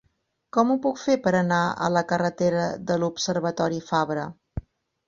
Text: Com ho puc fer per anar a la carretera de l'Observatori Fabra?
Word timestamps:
Com 0.55 0.71
ho 0.71 0.77
puc 0.85 1.01
fer 1.01 1.17
per 1.27 1.33
anar 1.41 1.59
a 1.89 1.91
la 1.99 2.03
carretera 2.13 2.67
de 2.89 2.99
l'Observatori 3.05 3.83
Fabra? 3.93 4.27